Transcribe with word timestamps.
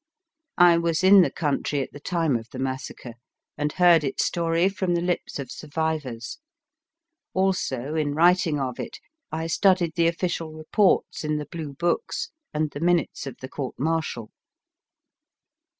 I 0.57 0.79
was 0.79 1.03
in 1.03 1.21
the 1.21 1.29
country 1.29 1.79
at 1.83 1.91
the 1.93 1.99
time 1.99 2.35
of 2.35 2.49
the 2.49 2.57
massacre, 2.57 3.13
and 3.55 3.71
heard 3.73 4.03
its 4.03 4.25
story 4.25 4.67
from 4.67 4.95
the 4.95 5.01
lips 5.01 5.37
of 5.37 5.51
survivors; 5.51 6.39
also, 7.35 7.93
in 7.93 8.15
writing 8.15 8.59
of 8.59 8.79
it, 8.79 8.97
I 9.31 9.45
studied 9.45 9.93
the 9.95 10.07
official 10.07 10.53
reports 10.53 11.23
in 11.23 11.37
the 11.37 11.45
blue 11.45 11.73
books 11.73 12.31
and 12.51 12.71
the 12.71 12.79
minutes 12.79 13.27
of 13.27 13.37
the 13.41 13.47
court 13.47 13.77
martial. 13.77 14.31